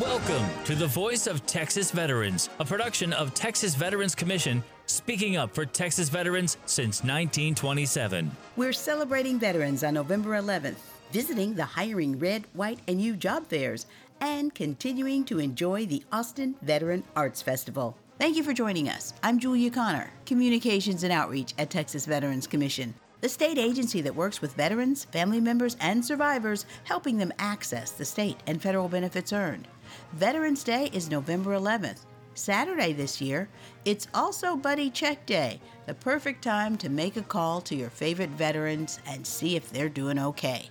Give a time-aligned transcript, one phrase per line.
[0.00, 5.52] Welcome to the Voice of Texas Veterans, a production of Texas Veterans Commission, speaking up
[5.52, 8.30] for Texas veterans since 1927.
[8.54, 10.76] We're celebrating veterans on November 11th,
[11.10, 13.86] visiting the Hiring Red, White, and You job fairs,
[14.20, 17.96] and continuing to enjoy the Austin Veteran Arts Festival.
[18.20, 19.14] Thank you for joining us.
[19.24, 24.40] I'm Julia Connor, Communications and Outreach at Texas Veterans Commission, the state agency that works
[24.40, 29.66] with veterans, family members, and survivors, helping them access the state and federal benefits earned.
[30.12, 32.00] Veterans Day is November 11th.
[32.34, 33.48] Saturday this year,
[33.84, 38.30] it's also Buddy Check Day, the perfect time to make a call to your favorite
[38.30, 40.70] veterans and see if they're doing okay.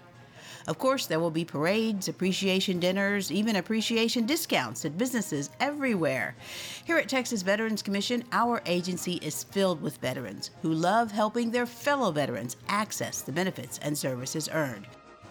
[0.67, 6.35] Of course, there will be parades, appreciation dinners, even appreciation discounts at businesses everywhere.
[6.83, 11.65] Here at Texas Veterans Commission, our agency is filled with veterans who love helping their
[11.65, 14.87] fellow veterans access the benefits and services earned.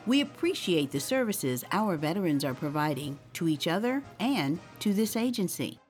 [0.06, 5.80] We appreciate the services our veterans are providing to each other and to this agency.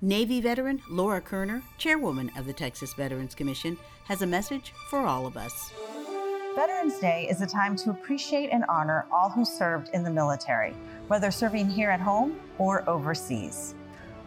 [0.00, 5.26] Navy veteran Laura Koerner, chairwoman of the Texas Veterans Commission, has a message for all
[5.26, 5.72] of us.
[6.54, 10.72] Veterans Day is a time to appreciate and honor all who served in the military,
[11.08, 13.74] whether serving here at home or overseas.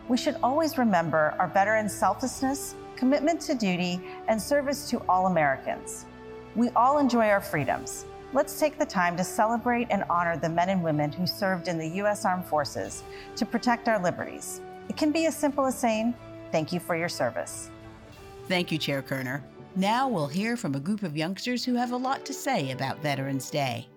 [0.09, 6.05] We should always remember our veterans' selflessness, commitment to duty, and service to all Americans.
[6.53, 8.03] We all enjoy our freedoms.
[8.33, 11.77] Let's take the time to celebrate and honor the men and women who served in
[11.77, 12.25] the U.S.
[12.25, 13.03] Armed Forces
[13.37, 14.59] to protect our liberties.
[14.89, 16.13] It can be as simple as saying,
[16.51, 17.69] Thank you for your service.
[18.49, 19.43] Thank you, Chair Koerner.
[19.77, 22.99] Now we'll hear from a group of youngsters who have a lot to say about
[23.03, 23.87] Veterans Day.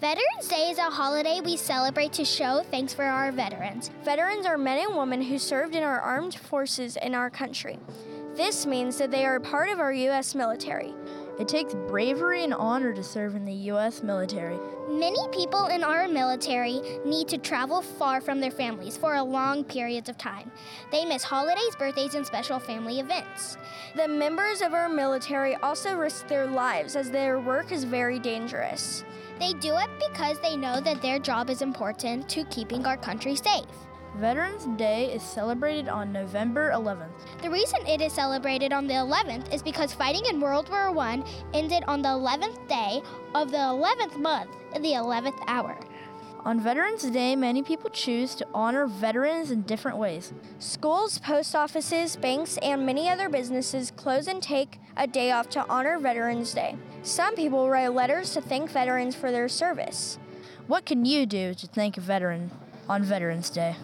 [0.00, 3.92] Veterans Day is a holiday we celebrate to show thanks for our veterans.
[4.02, 7.78] Veterans are men and women who served in our armed forces in our country.
[8.34, 10.34] This means that they are part of our U.S.
[10.34, 10.92] military.
[11.38, 14.02] It takes bravery and honor to serve in the U.S.
[14.02, 14.58] military.
[14.88, 19.62] Many people in our military need to travel far from their families for a long
[19.62, 20.50] periods of time.
[20.90, 23.56] They miss holidays, birthdays, and special family events.
[23.94, 29.04] The members of our military also risk their lives as their work is very dangerous.
[29.38, 33.36] They do it because they know that their job is important to keeping our country
[33.36, 33.64] safe.
[34.18, 37.12] Veterans Day is celebrated on November 11th.
[37.40, 41.22] The reason it is celebrated on the 11th is because fighting in World War I
[41.54, 43.00] ended on the 11th day
[43.36, 45.78] of the 11th month in the 11th hour.
[46.44, 50.32] On Veterans Day, many people choose to honor veterans in different ways.
[50.58, 55.64] Schools, post offices, banks, and many other businesses close and take a day off to
[55.68, 56.76] honor Veterans Day.
[57.04, 60.18] Some people write letters to thank veterans for their service.
[60.66, 62.50] What can you do to thank a veteran
[62.88, 63.76] on Veterans Day?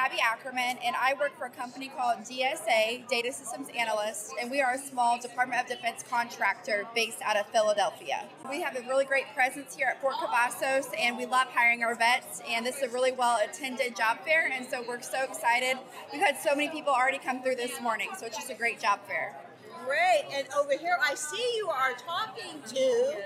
[0.00, 4.32] My name Abby Ackerman, and I work for a company called DSA, Data Systems Analyst,
[4.40, 8.24] and we are a small Department of Defense contractor based out of Philadelphia.
[8.48, 11.94] We have a really great presence here at Fort Cavazos, and we love hiring our
[11.94, 15.76] vets, and this is a really well attended job fair, and so we're so excited.
[16.12, 18.80] We've had so many people already come through this morning, so it's just a great
[18.80, 19.36] job fair.
[19.84, 23.22] Great, and over here I see you are talking to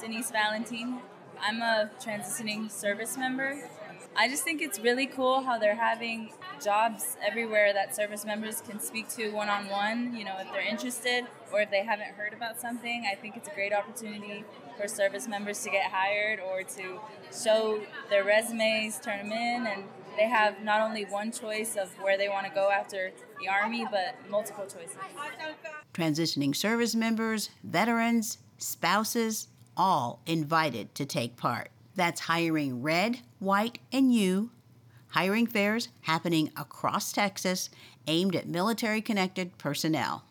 [0.00, 1.00] Denise Valentine.
[1.40, 3.68] I'm a transitioning service member
[4.16, 6.32] I just think it's really cool how they're having
[6.62, 10.66] jobs everywhere that service members can speak to one on one, you know, if they're
[10.66, 13.06] interested or if they haven't heard about something.
[13.10, 14.44] I think it's a great opportunity
[14.78, 17.00] for service members to get hired or to
[17.32, 19.84] show their resumes, turn them in, and
[20.16, 23.10] they have not only one choice of where they want to go after
[23.40, 24.96] the Army, but multiple choices.
[25.92, 31.70] Transitioning service members, veterans, spouses, all invited to take part.
[31.96, 34.50] That's hiring red, white, and you.
[35.08, 37.70] Hiring fairs happening across Texas
[38.06, 40.24] aimed at military connected personnel.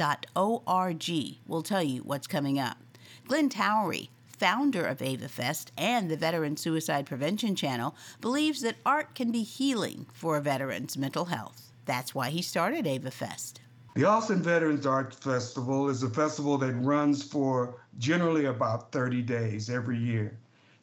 [1.47, 2.77] will tell you what's coming up.
[3.25, 9.31] Glenn Towery, founder of AvaFest and the Veteran Suicide Prevention Channel, believes that art can
[9.31, 11.71] be healing for a veteran's mental health.
[11.85, 13.59] That's why he started AvaFest.
[13.95, 19.69] The Austin Veterans Art Festival is a festival that runs for generally about 30 days
[19.69, 20.37] every year.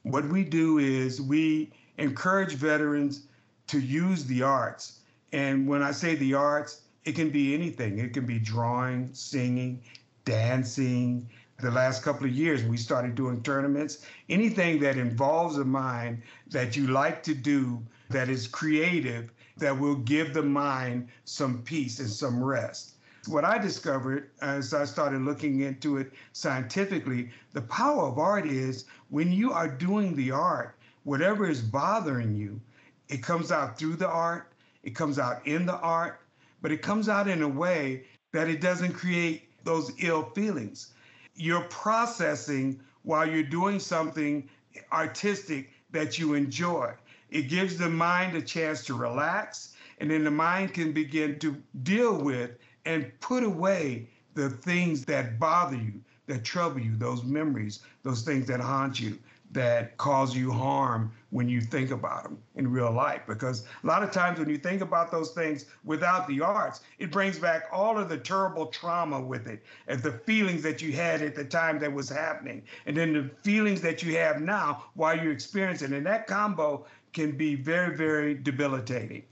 [0.04, 3.26] What we do is we encourage veterans
[3.66, 5.00] to use the arts.
[5.32, 7.98] And when I say the arts, it can be anything.
[7.98, 9.82] It can be drawing, singing,
[10.24, 11.28] dancing.
[11.60, 14.04] The last couple of years, we started doing tournaments.
[14.28, 19.96] Anything that involves a mind that you like to do that is creative, that will
[19.96, 22.94] give the mind some peace and some rest.
[23.26, 28.86] What I discovered as I started looking into it scientifically, the power of art is
[29.10, 32.60] when you are doing the art, whatever is bothering you,
[33.08, 34.52] it comes out through the art,
[34.82, 36.20] it comes out in the art,
[36.60, 40.93] but it comes out in a way that it doesn't create those ill feelings.
[41.34, 44.49] You're processing while you're doing something
[44.93, 46.93] artistic that you enjoy.
[47.31, 51.56] It gives the mind a chance to relax, and then the mind can begin to
[51.82, 52.52] deal with
[52.84, 58.46] and put away the things that bother you, that trouble you, those memories, those things
[58.46, 59.19] that haunt you
[59.52, 63.22] that cause you harm when you think about them in real life.
[63.26, 67.10] Because a lot of times when you think about those things without the arts, it
[67.10, 71.22] brings back all of the terrible trauma with it and the feelings that you had
[71.22, 75.16] at the time that was happening, and then the feelings that you have now while
[75.16, 75.92] you're experiencing.
[75.92, 79.22] And that combo can be very, very debilitating.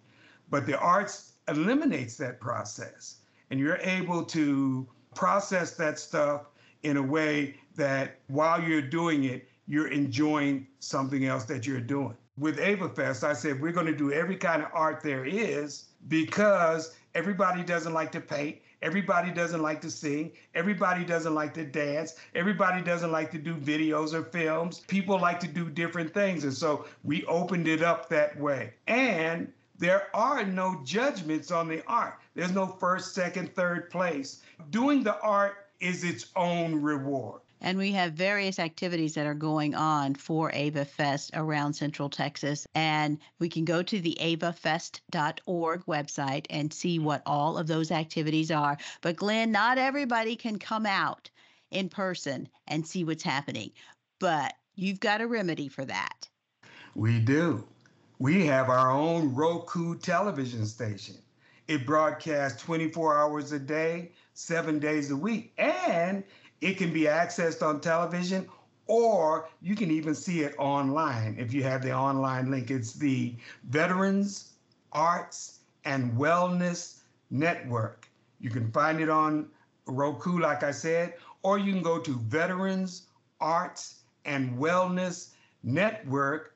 [0.51, 3.17] But the arts eliminates that process,
[3.51, 6.47] and you're able to process that stuff
[6.83, 12.17] in a way that while you're doing it, you're enjoying something else that you're doing.
[12.39, 16.95] With AvaFest, I said we're going to do every kind of art there is because
[17.15, 18.59] everybody doesn't like to paint.
[18.83, 20.33] Everybody doesn't like to sing.
[20.55, 22.17] Everybody doesn't like to dance.
[22.35, 24.81] Everybody doesn't like to do videos or films.
[24.81, 26.45] People like to do different things.
[26.45, 28.75] And so we opened it up that way.
[28.87, 32.21] And there are no judgments on the art.
[32.35, 34.43] There's no first, second, third place.
[34.71, 37.41] Doing the art is its own reward.
[37.61, 42.67] And we have various activities that are going on for Ava Fest around Central Texas.
[42.75, 48.51] And we can go to the avafest.org website and see what all of those activities
[48.51, 48.77] are.
[49.01, 51.31] But, Glenn, not everybody can come out
[51.71, 53.71] in person and see what's happening.
[54.19, 56.29] But you've got a remedy for that.
[56.95, 57.67] We do.
[58.19, 61.17] We have our own Roku television station.
[61.69, 65.53] It broadcasts 24 hours a day, seven days a week.
[65.59, 66.23] And
[66.61, 68.49] it can be accessed on television
[68.87, 72.71] or you can even see it online if you have the online link.
[72.71, 74.53] It's the Veterans
[74.93, 77.01] Arts and Wellness
[77.31, 78.09] Network.
[78.41, 79.49] You can find it on
[79.87, 83.09] Roku, like I said, or you can go to Veterans
[83.41, 85.31] Arts and Wellness
[85.63, 86.53] Network.org.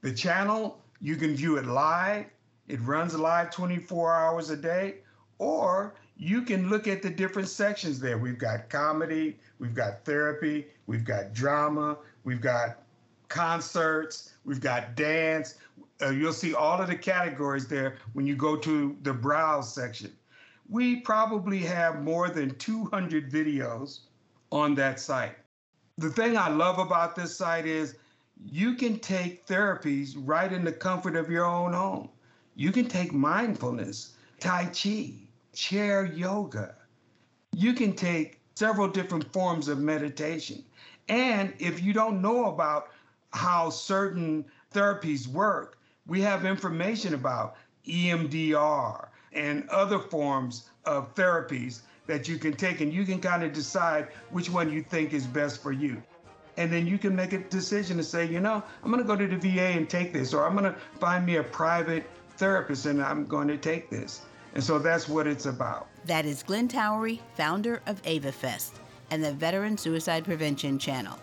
[0.00, 2.26] The channel, you can view it live.
[2.68, 4.96] It runs live 24 hours a day,
[5.38, 8.18] or you can look at the different sections there.
[8.18, 12.78] We've got comedy, we've got therapy, we've got drama, we've got
[13.28, 15.54] concerts, we've got dance.
[16.02, 20.12] Uh, you'll see all of the categories there when you go to the browse section.
[20.68, 24.00] We probably have more than 200 videos
[24.50, 25.36] on that site.
[25.98, 27.96] The thing I love about this site is
[28.44, 32.08] you can take therapies right in the comfort of your own home.
[32.54, 35.14] You can take mindfulness, Tai Chi,
[35.58, 36.76] chair yoga.
[37.52, 40.62] You can take several different forms of meditation.
[41.08, 42.90] And if you don't know about
[43.32, 47.56] how certain therapies work, we have information about
[47.88, 53.52] EMDR and other forms of therapies that you can take, and you can kind of
[53.52, 56.00] decide which one you think is best for you.
[56.56, 59.16] And then you can make a decision to say, you know, I'm going to go
[59.16, 62.86] to the VA and take this, or I'm going to find me a private therapist
[62.86, 64.22] and I'm going to take this.
[64.58, 65.86] And so that's what it's about.
[66.06, 68.72] That is Glenn Towery, founder of AvaFest
[69.12, 71.16] and the Veteran Suicide Prevention Channel.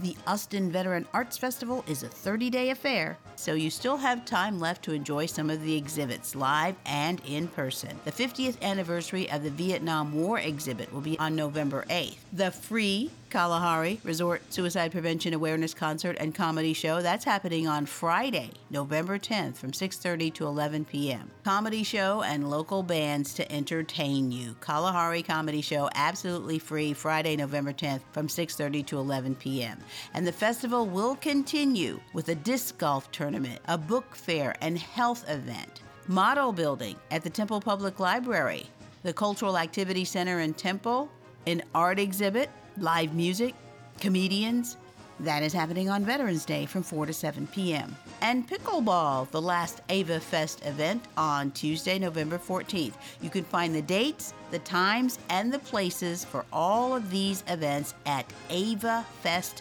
[0.00, 4.58] The Austin Veteran Arts Festival is a 30 day affair, so you still have time
[4.58, 7.96] left to enjoy some of the exhibits live and in person.
[8.04, 12.16] The 50th anniversary of the Vietnam War exhibit will be on November 8th.
[12.32, 17.00] The free Kalahari Resort Suicide Prevention Awareness Concert and Comedy Show.
[17.00, 21.30] That's happening on Friday, November 10th from 6:30 to 11 p.m.
[21.44, 24.56] Comedy show and local bands to entertain you.
[24.60, 29.78] Kalahari Comedy Show absolutely free Friday, November 10th from 6:30 to 11 p.m.
[30.12, 35.24] And the festival will continue with a disc golf tournament, a book fair and health
[35.30, 38.66] event, model building at the Temple Public Library,
[39.04, 41.08] the Cultural Activity Center in Temple,
[41.46, 43.54] an art exhibit, live music,
[44.00, 44.76] comedians.
[45.20, 47.94] That is happening on Veterans Day from 4 to 7 p.m.
[48.22, 52.94] And Pickleball, the last Ava Fest event on Tuesday, November 14th.
[53.20, 57.94] You can find the dates, the times, and the places for all of these events
[58.06, 59.60] at avafest.org.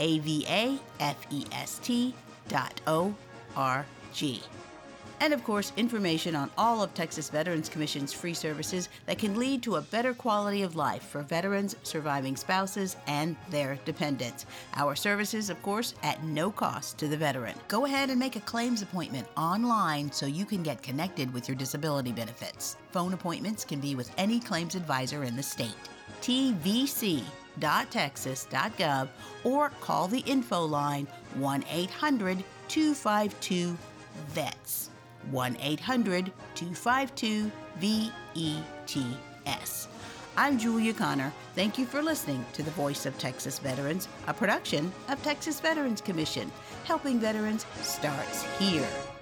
[0.00, 2.14] A V A F E S T
[2.48, 3.14] dot O
[3.56, 4.42] R G
[5.24, 9.62] and of course, information on all of Texas Veterans Commission's free services that can lead
[9.62, 14.44] to a better quality of life for veterans, surviving spouses, and their dependents.
[14.74, 17.54] Our services, of course, at no cost to the veteran.
[17.68, 21.56] Go ahead and make a claims appointment online so you can get connected with your
[21.56, 22.76] disability benefits.
[22.90, 25.72] Phone appointments can be with any claims advisor in the state.
[26.20, 29.08] tvc.texas.gov
[29.42, 33.78] or call the info line 1 800 252
[34.34, 34.90] VETS.
[35.30, 39.88] 1 800 252 VETS.
[40.36, 41.32] I'm Julia Connor.
[41.54, 46.00] Thank you for listening to The Voice of Texas Veterans, a production of Texas Veterans
[46.00, 46.50] Commission.
[46.84, 49.13] Helping veterans starts here.